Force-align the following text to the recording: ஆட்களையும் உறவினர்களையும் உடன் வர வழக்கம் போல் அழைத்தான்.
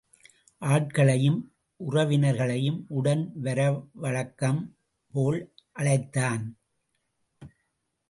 ஆட்களையும் 0.59 1.53
உறவினர்களையும் 1.79 2.85
உடன் 2.87 3.31
வர 3.35 3.87
வழக்கம் 3.93 4.75
போல் 5.11 5.53
அழைத்தான். 5.71 6.57